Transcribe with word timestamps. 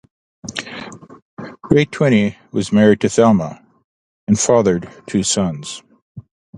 Ray 1.69 1.85
Twinney 1.85 2.35
was 2.51 2.71
married 2.71 3.01
to 3.01 3.07
Thelma 3.09 3.63
and 4.27 4.39
fathered 4.39 4.89
two 5.05 5.21
sons. 5.21 5.83